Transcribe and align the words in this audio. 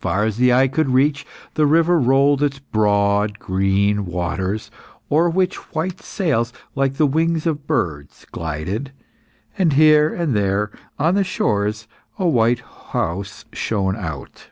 Far 0.00 0.24
as 0.24 0.38
the 0.38 0.52
eye 0.52 0.66
could 0.66 0.88
reach, 0.90 1.24
the 1.54 1.66
river 1.66 1.96
rolled 2.00 2.42
its 2.42 2.58
broad 2.58 3.38
green 3.38 4.04
waters 4.06 4.72
o'er 5.08 5.30
which 5.30 5.54
white 5.72 6.00
sails, 6.02 6.52
like 6.74 6.94
the 6.94 7.06
wings 7.06 7.46
of 7.46 7.64
birds, 7.68 8.26
glided, 8.32 8.90
and 9.56 9.74
here 9.74 10.12
and 10.12 10.34
there 10.34 10.72
on 10.98 11.14
the 11.14 11.22
shores, 11.22 11.86
a 12.18 12.26
white 12.26 12.58
house 12.90 13.44
shone 13.52 13.94
out. 13.94 14.48